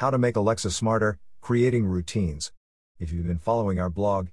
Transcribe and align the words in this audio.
How 0.00 0.08
to 0.08 0.16
make 0.16 0.34
Alexa 0.34 0.70
smarter, 0.70 1.18
creating 1.42 1.84
routines. 1.84 2.52
If 2.98 3.12
you've 3.12 3.26
been 3.26 3.36
following 3.36 3.78
our 3.78 3.90
blog, 3.90 4.28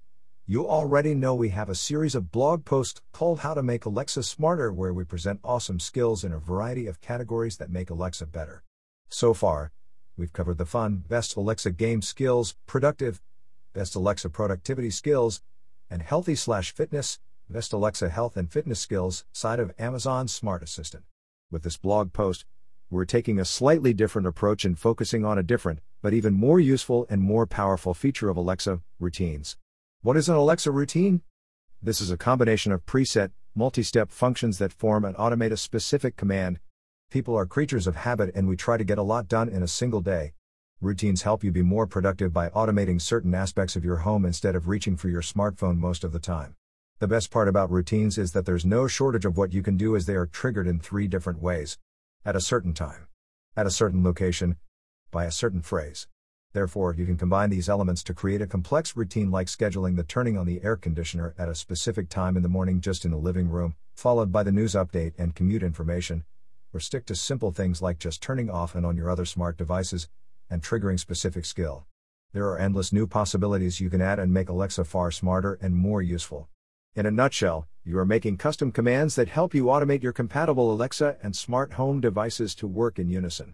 you 0.45 0.65
already 0.65 1.13
know 1.13 1.35
we 1.35 1.49
have 1.49 1.67
a 1.67 1.75
series 1.75 2.15
of 2.15 2.31
blog 2.31 2.63
posts 2.63 3.01
called 3.11 3.39
How 3.39 3.53
to 3.53 3.61
Make 3.61 3.83
Alexa 3.83 4.23
Smarter, 4.23 4.71
where 4.71 4.93
we 4.93 5.03
present 5.03 5.41
awesome 5.43 5.81
skills 5.81 6.23
in 6.23 6.31
a 6.31 6.39
variety 6.39 6.87
of 6.87 7.01
categories 7.01 7.57
that 7.57 7.69
make 7.69 7.89
Alexa 7.89 8.27
better. 8.27 8.63
So 9.09 9.33
far, 9.33 9.73
we've 10.15 10.31
covered 10.31 10.57
the 10.57 10.65
fun, 10.65 11.03
best 11.05 11.35
Alexa 11.35 11.71
game 11.71 12.01
skills, 12.01 12.55
productive, 12.65 13.21
best 13.73 13.93
Alexa 13.93 14.29
productivity 14.29 14.89
skills, 14.89 15.41
and 15.89 16.01
healthy 16.01 16.35
slash 16.35 16.73
fitness, 16.73 17.19
best 17.49 17.73
Alexa 17.73 18.07
health 18.07 18.37
and 18.37 18.49
fitness 18.49 18.79
skills 18.79 19.25
side 19.33 19.59
of 19.59 19.73
Amazon 19.77 20.29
Smart 20.29 20.63
Assistant. 20.63 21.03
With 21.51 21.63
this 21.63 21.75
blog 21.75 22.13
post, 22.13 22.45
we're 22.89 23.03
taking 23.03 23.37
a 23.37 23.43
slightly 23.43 23.93
different 23.93 24.27
approach 24.29 24.63
and 24.63 24.79
focusing 24.79 25.25
on 25.25 25.37
a 25.37 25.43
different, 25.43 25.79
but 26.01 26.13
even 26.13 26.33
more 26.33 26.57
useful 26.57 27.05
and 27.09 27.21
more 27.21 27.45
powerful 27.45 27.93
feature 27.93 28.29
of 28.29 28.37
Alexa 28.37 28.79
routines. 28.97 29.57
What 30.03 30.15
is 30.15 30.29
an 30.29 30.35
Alexa 30.35 30.71
routine? 30.71 31.21
This 31.83 31.99
is 31.99 32.11
a 32.11 32.17
combination 32.17 32.71
of 32.71 32.85
preset, 32.85 33.31
multi 33.53 33.83
step 33.83 34.09
functions 34.09 34.57
that 34.59 34.71
form 34.71 35.03
and 35.03 35.17
automate 35.17 35.51
a 35.51 35.57
specific 35.57 36.15
command. 36.15 36.59
People 37.11 37.35
are 37.35 37.45
creatures 37.45 37.87
of 37.87 37.97
habit 37.97 38.31
and 38.33 38.47
we 38.47 38.55
try 38.55 38.77
to 38.77 38.85
get 38.85 38.97
a 38.97 39.03
lot 39.03 39.27
done 39.27 39.49
in 39.49 39.61
a 39.61 39.67
single 39.67 40.01
day. 40.01 40.31
Routines 40.79 41.23
help 41.23 41.43
you 41.43 41.51
be 41.51 41.63
more 41.63 41.87
productive 41.87 42.31
by 42.31 42.47
automating 42.51 43.01
certain 43.01 43.35
aspects 43.35 43.75
of 43.75 43.83
your 43.83 43.97
home 43.97 44.23
instead 44.23 44.55
of 44.55 44.69
reaching 44.69 44.95
for 44.95 45.09
your 45.09 45.21
smartphone 45.21 45.75
most 45.75 46.05
of 46.05 46.13
the 46.13 46.19
time. 46.19 46.55
The 46.99 47.07
best 47.07 47.31
part 47.31 47.49
about 47.49 47.69
routines 47.69 48.17
is 48.17 48.31
that 48.31 48.45
there's 48.45 48.65
no 48.65 48.87
shortage 48.87 49.25
of 49.25 49.37
what 49.37 49.51
you 49.51 49.61
can 49.61 49.75
do 49.75 49.95
as 49.97 50.05
they 50.05 50.15
are 50.15 50.25
triggered 50.25 50.67
in 50.67 50.79
three 50.79 51.07
different 51.07 51.41
ways 51.41 51.77
at 52.25 52.35
a 52.35 52.41
certain 52.41 52.73
time, 52.73 53.07
at 53.55 53.65
a 53.65 53.71
certain 53.71 54.03
location, 54.03 54.57
by 55.11 55.25
a 55.25 55.31
certain 55.31 55.61
phrase. 55.61 56.07
Therefore, 56.53 56.93
you 56.93 57.05
can 57.05 57.17
combine 57.17 57.49
these 57.49 57.69
elements 57.69 58.03
to 58.03 58.13
create 58.13 58.41
a 58.41 58.47
complex 58.47 58.95
routine 58.95 59.29
like 59.29 59.47
scheduling 59.47 59.95
the 59.95 60.03
turning 60.03 60.37
on 60.37 60.45
the 60.45 60.63
air 60.63 60.75
conditioner 60.75 61.35
at 61.37 61.49
a 61.49 61.55
specific 61.55 62.09
time 62.09 62.35
in 62.35 62.43
the 62.43 62.49
morning 62.49 62.81
just 62.81 63.05
in 63.05 63.11
the 63.11 63.17
living 63.17 63.49
room, 63.49 63.75
followed 63.95 64.31
by 64.31 64.43
the 64.43 64.51
news 64.51 64.73
update 64.73 65.13
and 65.17 65.35
commute 65.35 65.63
information, 65.63 66.23
or 66.73 66.79
stick 66.79 67.05
to 67.05 67.15
simple 67.15 67.51
things 67.51 67.81
like 67.81 67.99
just 67.99 68.21
turning 68.21 68.49
off 68.49 68.75
and 68.75 68.85
on 68.85 68.97
your 68.97 69.09
other 69.09 69.25
smart 69.25 69.57
devices 69.57 70.07
and 70.49 70.61
triggering 70.61 70.99
specific 70.99 71.45
skill. 71.45 71.85
There 72.33 72.47
are 72.47 72.59
endless 72.59 72.91
new 72.91 73.07
possibilities 73.07 73.79
you 73.79 73.89
can 73.89 74.01
add 74.01 74.19
and 74.19 74.33
make 74.33 74.49
Alexa 74.49 74.85
far 74.85 75.11
smarter 75.11 75.57
and 75.61 75.75
more 75.75 76.01
useful. 76.01 76.49
In 76.97 77.05
a 77.05 77.11
nutshell, 77.11 77.67
you 77.83 77.99
are 77.99 78.05
making 78.05 78.37
custom 78.37 78.71
commands 78.71 79.13
that 79.17 79.27
help 79.27 79.53
you 79.53 79.65
automate 79.65 80.01
your 80.01 80.13
compatible 80.13 80.71
Alexa 80.71 81.17
and 81.21 81.35
smart 81.35 81.73
home 81.73 82.01
devices 82.01 82.55
to 82.55 82.65
work 82.65 82.97
in 82.97 83.07
unison. 83.07 83.53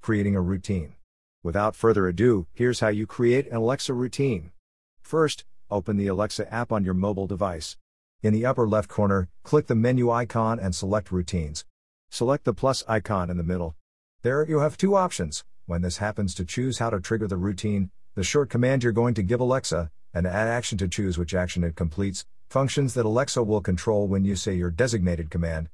Creating 0.00 0.36
a 0.36 0.40
routine. 0.40 0.94
Without 1.42 1.74
further 1.74 2.06
ado, 2.06 2.46
here's 2.52 2.78
how 2.78 2.86
you 2.86 3.04
create 3.04 3.48
an 3.48 3.56
Alexa 3.56 3.92
routine. 3.92 4.52
First, 5.00 5.44
open 5.72 5.96
the 5.96 6.06
Alexa 6.06 6.54
app 6.54 6.70
on 6.70 6.84
your 6.84 6.94
mobile 6.94 7.26
device. 7.26 7.76
In 8.22 8.32
the 8.32 8.46
upper 8.46 8.68
left 8.68 8.88
corner, 8.88 9.28
click 9.42 9.66
the 9.66 9.74
menu 9.74 10.08
icon 10.12 10.60
and 10.60 10.72
select 10.72 11.10
Routines. 11.10 11.64
Select 12.10 12.44
the 12.44 12.54
plus 12.54 12.84
icon 12.86 13.28
in 13.28 13.38
the 13.38 13.42
middle. 13.42 13.74
There 14.22 14.48
you 14.48 14.60
have 14.60 14.76
two 14.76 14.94
options. 14.94 15.42
When 15.66 15.82
this 15.82 15.96
happens, 15.96 16.32
to 16.36 16.44
choose 16.44 16.78
how 16.78 16.90
to 16.90 17.00
trigger 17.00 17.26
the 17.26 17.38
routine, 17.38 17.90
the 18.14 18.22
short 18.22 18.50
command 18.50 18.84
you're 18.84 18.92
going 18.92 19.14
to 19.14 19.24
give 19.24 19.40
Alexa, 19.40 19.90
and 20.14 20.28
add 20.28 20.46
action 20.46 20.78
to 20.78 20.86
choose 20.86 21.18
which 21.18 21.34
action 21.34 21.64
it 21.64 21.74
completes, 21.74 22.24
Functions 22.48 22.94
that 22.94 23.04
Alexa 23.04 23.42
will 23.42 23.60
control 23.60 24.06
when 24.06 24.24
you 24.24 24.36
say 24.36 24.54
your 24.54 24.70
designated 24.70 25.30
command. 25.30 25.68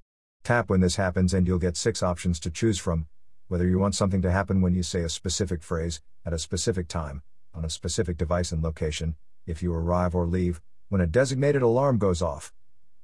Tap 0.45 0.71
when 0.71 0.81
this 0.81 0.97
happens 0.97 1.35
and 1.35 1.47
you'll 1.47 1.59
get 1.59 1.77
six 1.77 2.03
options 2.03 2.41
to 2.41 2.51
choose 2.51 2.79
from. 2.79 3.07
Whether 3.49 3.69
you 3.69 3.79
want 3.79 3.95
something 3.95 4.23
to 4.23 4.31
happen 4.31 4.63
when 4.63 4.75
you 4.75 4.83
say 4.83 5.03
a 5.03 5.09
specific 5.09 5.63
phrase, 5.63 6.01
at 6.25 6.33
a 6.33 6.39
specific 6.39 6.89
time, 6.89 7.23
on 7.55 7.65
a 7.65 7.71
specific 7.71 8.17
device 8.17 8.53
and 8.53 8.63
location, 8.63 9.17
if 9.47 9.63
you 9.63 9.75
arrive 9.75 10.15
or 10.15 10.27
leave, 10.27 10.61
when 10.89 11.01
a 11.01 11.07
designated 11.07 11.63
alarm 11.63 11.99
goes 11.99 12.23
off, 12.23 12.53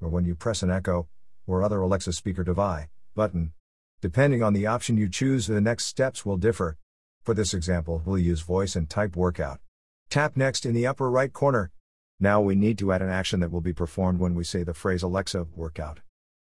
or 0.01 0.09
when 0.09 0.25
you 0.25 0.35
press 0.35 0.63
an 0.63 0.71
echo, 0.71 1.07
or 1.45 1.63
other 1.63 1.79
Alexa 1.81 2.13
speaker 2.13 2.43
device 2.43 2.87
button. 3.15 3.51
Depending 3.99 4.43
on 4.43 4.53
the 4.53 4.67
option 4.67 4.95
you 4.95 5.09
choose, 5.09 5.47
the 5.47 5.59
next 5.59 5.85
steps 5.85 6.25
will 6.25 6.37
differ. 6.37 6.77
For 7.23 7.33
this 7.33 7.53
example, 7.53 8.01
we'll 8.05 8.19
use 8.19 8.41
voice 8.41 8.75
and 8.75 8.89
type 8.89 9.15
workout. 9.15 9.59
Tap 10.09 10.37
next 10.37 10.65
in 10.65 10.73
the 10.73 10.85
upper 10.85 11.09
right 11.09 11.33
corner, 11.33 11.71
now 12.19 12.41
we 12.41 12.55
need 12.55 12.79
to 12.79 12.91
add 12.91 13.01
an 13.03 13.09
action 13.09 13.39
that 13.41 13.51
will 13.51 13.61
be 13.61 13.73
performed 13.73 14.19
when 14.19 14.33
we 14.33 14.43
say 14.43 14.63
the 14.63 14.73
phrase 14.73 15.03
Alexa, 15.03 15.47
workout. 15.55 15.99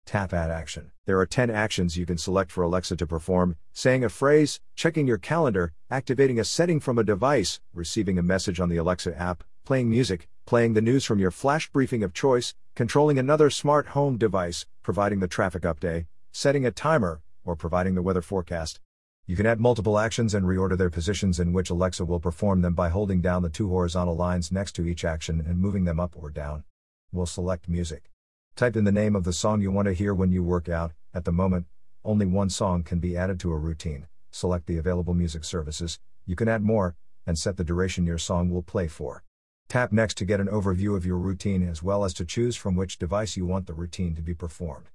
Tap 0.06 0.34
Add 0.34 0.52
Action. 0.52 0.92
There 1.06 1.20
are 1.20 1.26
10 1.26 1.50
actions 1.50 1.98
you 1.98 2.06
can 2.06 2.18
select 2.18 2.52
for 2.52 2.62
Alexa 2.62 2.98
to 2.98 3.08
perform 3.08 3.56
saying 3.72 4.04
a 4.04 4.10
phrase, 4.10 4.60
checking 4.76 5.08
your 5.08 5.18
calendar, 5.18 5.74
activating 5.90 6.40
a 6.40 6.44
setting 6.44 6.80
from 6.80 7.00
a 7.00 7.04
device, 7.04 7.60
receiving 7.74 8.20
a 8.20 8.24
message 8.24 8.60
on 8.60 8.70
the 8.70 8.78
Alexa 8.78 9.18
app, 9.20 9.44
playing 9.66 9.90
music, 9.90 10.28
playing 10.46 10.74
the 10.74 10.82
news 10.82 11.06
from 11.06 11.20
your 11.20 11.32
flash 11.32 11.72
briefing 11.72 12.04
of 12.04 12.14
choice, 12.14 12.54
controlling 12.76 13.18
another 13.18 13.50
smart 13.50 13.88
home 13.88 14.18
device, 14.18 14.66
providing 14.84 15.22
the 15.22 15.28
traffic 15.28 15.64
update, 15.64 16.06
setting 16.32 16.66
a 16.66 16.72
timer, 16.72 17.22
or 17.46 17.56
providing 17.56 17.96
the 17.96 18.02
weather 18.02 18.22
forecast. 18.22 18.80
You 19.26 19.38
can 19.38 19.46
add 19.46 19.62
multiple 19.62 19.98
actions 19.98 20.34
and 20.34 20.46
reorder 20.46 20.78
their 20.78 20.90
positions 20.90 21.40
in 21.40 21.54
which 21.54 21.70
Alexa 21.70 22.04
will 22.04 22.20
perform 22.20 22.62
them 22.62 22.74
by 22.74 22.90
holding 22.90 23.22
down 23.22 23.42
the 23.42 23.50
two 23.50 23.70
horizontal 23.70 24.18
lines 24.18 24.52
next 24.52 24.74
to 24.74 24.86
each 24.86 25.06
action 25.06 25.42
and 25.48 25.60
moving 25.60 25.86
them 25.86 25.98
up 25.98 26.14
or 26.18 26.30
down. 26.30 26.66
We'll 27.14 27.26
select 27.26 27.70
music. 27.70 28.12
Type 28.58 28.76
in 28.76 28.84
the 28.84 28.92
name 28.92 29.16
of 29.16 29.24
the 29.24 29.32
song 29.32 29.62
you 29.62 29.72
want 29.72 29.86
to 29.86 29.94
hear 29.94 30.14
when 30.14 30.34
you 30.34 30.44
work 30.44 30.68
out. 30.68 30.92
At 31.14 31.24
the 31.24 31.32
moment, 31.32 31.68
only 32.04 32.26
one 32.26 32.50
song 32.50 32.84
can 32.84 33.00
be 33.00 33.16
added 33.16 33.40
to 33.40 33.54
a 33.54 33.58
routine. 33.58 34.08
Select 34.30 34.66
the 34.66 34.78
available 34.78 35.14
music 35.14 35.46
services. 35.46 36.02
You 36.26 36.36
can 36.36 36.50
add 36.50 36.62
more 36.62 36.98
and 37.26 37.40
set 37.40 37.56
the 37.56 37.64
duration 37.64 38.06
your 38.06 38.18
song 38.18 38.50
will 38.50 38.62
play 38.62 38.90
for. 38.90 39.24
Tap 39.70 39.94
next 39.94 40.18
to 40.18 40.26
get 40.26 40.42
an 40.42 40.48
overview 40.48 40.98
of 40.98 41.06
your 41.06 41.18
routine 41.18 41.66
as 41.66 41.82
well 41.82 42.04
as 42.04 42.14
to 42.16 42.26
choose 42.26 42.58
from 42.58 42.76
which 42.76 43.00
device 43.00 43.38
you 43.38 43.46
want 43.46 43.68
the 43.68 43.74
routine 43.74 44.16
to 44.16 44.22
be 44.22 44.34
performed. 44.34 44.90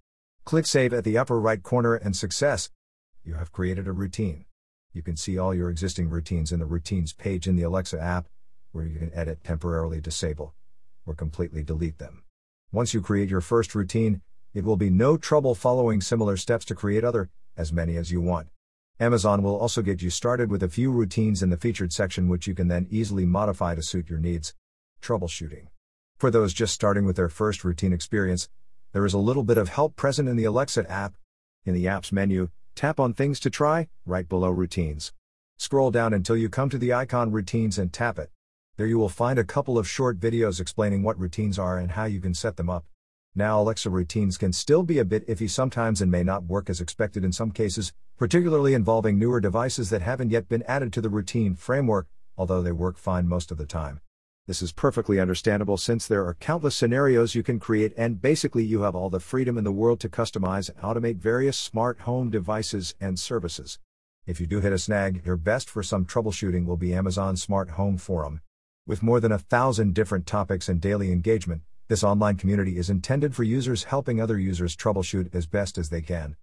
Click 0.45 0.67
Save 0.67 0.93
at 0.93 1.05
the 1.05 1.17
upper 1.17 1.41
right 1.41 1.63
corner 1.63 1.95
and 1.95 2.15
success 2.15 2.69
you 3.29 3.35
have 3.35 3.53
created 3.53 3.87
a 3.87 3.93
routine. 3.93 4.47
You 4.95 5.03
can 5.03 5.15
see 5.15 5.37
all 5.37 5.55
your 5.55 5.69
existing 5.69 6.09
routines 6.09 6.51
in 6.51 6.61
the 6.61 6.65
Routines 6.65 7.13
page 7.13 7.47
in 7.47 7.57
the 7.57 7.63
Alexa 7.63 8.01
app, 8.01 8.27
where 8.73 8.87
you 8.87 8.99
can 8.99 9.13
edit, 9.15 9.45
temporarily 9.45 10.01
disable, 10.01 10.55
or 11.05 11.15
completely 11.15 11.63
delete 11.63 11.99
them. 11.99 12.23
Once 12.73 12.95
you 12.95 13.03
create 13.03 13.29
your 13.29 13.43
first 13.43 13.75
routine, 13.75 14.23
it 14.55 14.65
will 14.65 14.79
be 14.79 14.89
no 14.89 15.19
trouble 15.19 15.55
following 15.55 16.01
similar 16.01 16.39
steps 16.39 16.65
to 16.65 16.75
create 16.75 17.05
other, 17.05 17.29
as 17.55 17.71
many 17.71 17.99
as 17.99 18.11
you 18.11 18.23
want. 18.23 18.49
Amazon 18.99 19.43
will 19.43 19.57
also 19.57 19.83
get 19.83 20.01
you 20.01 20.09
started 20.09 20.51
with 20.51 20.63
a 20.63 20.69
few 20.69 20.91
routines 20.91 21.43
in 21.43 21.51
the 21.51 21.59
featured 21.59 21.93
section 21.93 22.29
which 22.29 22.47
you 22.47 22.55
can 22.55 22.69
then 22.69 22.87
easily 22.91 23.27
modify 23.27 23.75
to 23.75 23.83
suit 23.83 24.09
your 24.09 24.19
needs. 24.19 24.55
Troubleshooting. 25.03 25.67
For 26.17 26.31
those 26.31 26.55
just 26.55 26.73
starting 26.73 27.05
with 27.05 27.17
their 27.17 27.29
first 27.29 27.63
routine 27.63 27.93
experience, 27.93 28.49
there 28.93 29.05
is 29.05 29.13
a 29.13 29.19
little 29.19 29.45
bit 29.45 29.59
of 29.59 29.69
help 29.69 29.97
present 29.97 30.31
in 30.31 30.37
the 30.37 30.45
Alexa 30.45 30.91
app. 30.91 31.15
In 31.65 31.75
the 31.75 31.85
apps 31.85 32.11
menu, 32.11 32.49
Tap 32.79 33.01
on 33.01 33.13
Things 33.13 33.41
to 33.41 33.51
Try, 33.51 33.89
right 34.07 34.29
below 34.29 34.51
Routines. 34.51 35.13
Scroll 35.57 35.91
down 35.91 36.15
until 36.15 36.37
you 36.37 36.49
come 36.49 36.71
to 36.71 36.79
the 36.79 36.93
icon 36.93 37.33
Routines 37.33 37.77
and 37.77 37.93
tap 37.93 38.21
it. 38.21 38.31
There 38.77 38.87
you 38.87 38.99
will 38.99 39.09
find 39.09 39.37
a 39.37 39.43
couple 39.43 39.77
of 39.77 39.89
short 39.89 40.21
videos 40.21 40.61
explaining 40.61 41.03
what 41.03 41.19
routines 41.19 41.59
are 41.59 41.77
and 41.77 41.91
how 41.91 42.05
you 42.05 42.21
can 42.21 42.35
set 42.35 42.57
them 42.57 42.71
up. 42.71 42.85
Now, 43.35 43.61
Alexa 43.61 43.91
routines 43.91 44.39
can 44.39 44.53
still 44.53 44.85
be 44.85 45.01
a 45.01 45.05
bit 45.05 45.27
iffy 45.27 45.51
sometimes 45.51 46.01
and 46.01 46.09
may 46.09 46.23
not 46.23 46.45
work 46.45 46.71
as 46.71 46.81
expected 46.81 47.25
in 47.25 47.33
some 47.33 47.51
cases, 47.51 47.93
particularly 48.17 48.75
involving 48.75 49.19
newer 49.19 49.41
devices 49.41 49.91
that 49.91 50.03
haven't 50.03 50.31
yet 50.31 50.49
been 50.49 50.63
added 50.63 50.93
to 50.93 51.01
the 51.01 51.11
routine 51.11 51.57
framework, 51.57 52.07
although 52.37 52.63
they 52.63 52.71
work 52.71 52.97
fine 52.97 53.27
most 53.27 53.51
of 53.51 53.59
the 53.59 53.67
time. 53.67 54.01
This 54.49 54.63
is 54.63 54.73
perfectly 54.73 55.21
understandable 55.21 55.77
since 55.77 56.07
there 56.07 56.25
are 56.25 56.33
countless 56.33 56.75
scenarios 56.75 57.35
you 57.35 57.43
can 57.43 57.61
create, 57.61 57.93
and 57.99 58.19
basically, 58.19 58.65
you 58.65 58.81
have 58.81 58.95
all 58.95 59.11
the 59.11 59.21
freedom 59.21 59.59
in 59.59 59.65
the 59.65 59.71
world 59.71 60.01
to 60.01 60.09
customize 60.09 60.71
and 60.71 60.79
automate 60.79 61.19
various 61.19 61.59
smart 61.59 62.01
home 62.01 62.31
devices 62.31 62.95
and 62.99 63.19
services. 63.19 63.79
If 64.27 64.41
you 64.41 64.47
do 64.47 64.61
hit 64.61 64.73
a 64.73 64.79
snag, 64.79 65.21
your 65.27 65.37
best 65.37 65.69
for 65.69 65.83
some 65.83 66.07
troubleshooting 66.07 66.65
will 66.65 66.79
be 66.79 66.95
Amazon 66.95 67.37
Smart 67.37 67.73
Home 67.73 67.99
Forum. 67.99 68.41
With 68.87 69.03
more 69.03 69.21
than 69.21 69.33
a 69.33 69.39
thousand 69.39 69.93
different 69.93 70.27
topics 70.27 70.67
and 70.67 70.81
daily 70.81 71.13
engagement, 71.13 71.61
this 71.89 72.03
online 72.03 72.39
community 72.39 72.79
is 72.79 72.89
intended 72.89 73.35
for 73.35 73.43
users 73.43 73.85
helping 73.85 74.19
other 74.19 74.39
users 74.39 74.75
troubleshoot 74.75 75.35
as 75.35 75.47
best 75.47 75.77
as 75.77 75.91
they 75.91 76.01
can. 76.01 76.37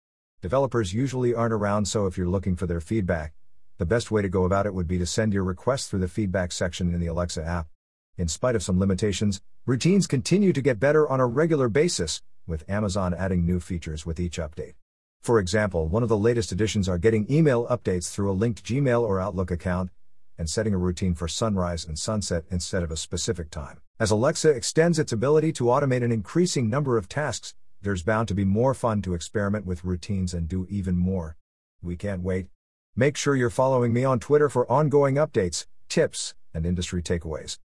Developers 0.44 0.94
usually 0.94 1.34
aren't 1.34 1.54
around, 1.54 1.86
so 1.88 2.06
if 2.06 2.20
you're 2.20 2.30
looking 2.30 2.56
for 2.56 2.68
their 2.68 2.82
feedback, 2.82 3.34
the 3.80 3.86
best 3.88 4.12
way 4.12 4.22
to 4.22 4.30
go 4.30 4.44
about 4.44 4.68
it 4.68 4.76
would 4.76 4.88
be 4.88 5.00
to 5.00 5.08
send 5.08 5.34
your 5.34 5.44
request 5.44 5.90
through 5.90 6.02
the 6.02 6.08
feedback 6.08 6.52
section 6.52 6.94
in 6.94 7.00
the 7.00 7.08
Alexa 7.08 7.44
app. 7.44 7.68
In 8.18 8.30
spite 8.30 8.56
of 8.56 8.64
some 8.64 8.80
limitations, 8.80 9.42
routines 9.66 10.08
continue 10.08 10.54
to 10.54 10.62
get 10.62 10.80
better 10.80 11.06
on 11.10 11.20
a 11.20 11.26
regular 11.26 11.68
basis, 11.68 12.22
with 12.48 12.70
Amazon 12.70 13.14
adding 13.14 13.46
new 13.46 13.60
features 13.60 14.06
with 14.06 14.22
each 14.22 14.38
update. 14.38 14.76
For 15.22 15.38
example, 15.38 15.88
one 15.88 16.02
of 16.02 16.08
the 16.08 16.18
latest 16.18 16.54
additions 16.54 16.88
are 16.88 16.98
getting 16.98 17.30
email 17.30 17.68
updates 17.68 18.14
through 18.14 18.32
a 18.32 18.34
linked 18.34 18.64
Gmail 18.64 19.02
or 19.02 19.20
Outlook 19.20 19.52
account, 19.52 19.90
and 20.38 20.50
setting 20.50 20.74
a 20.74 20.78
routine 20.78 21.14
for 21.14 21.28
sunrise 21.28 21.84
and 21.84 22.00
sunset 22.00 22.46
instead 22.50 22.84
of 22.84 22.92
a 22.92 22.96
specific 22.96 23.50
time. 23.50 23.82
As 24.00 24.12
Alexa 24.12 24.50
extends 24.50 24.98
its 24.98 25.12
ability 25.12 25.52
to 25.54 25.66
automate 25.66 26.04
an 26.04 26.12
increasing 26.14 26.70
number 26.70 26.98
of 26.98 27.10
tasks, 27.10 27.54
there's 27.82 28.04
bound 28.04 28.30
to 28.30 28.34
be 28.34 28.46
more 28.46 28.74
fun 28.74 29.02
to 29.02 29.14
experiment 29.14 29.66
with 29.66 29.84
routines 29.84 30.34
and 30.34 30.48
do 30.48 30.66
even 30.70 30.96
more. 30.96 31.36
We 31.82 31.98
can't 31.98 32.24
wait. 32.24 32.48
Make 32.96 33.18
sure 33.18 33.36
you're 33.36 33.50
following 33.50 33.92
me 33.92 34.06
on 34.06 34.22
Twitter 34.22 34.48
for 34.48 34.72
ongoing 34.72 35.16
updates, 35.16 35.66
tips, 35.90 36.34
and 36.54 36.66
industry 36.66 37.04
takeaways. 37.04 37.54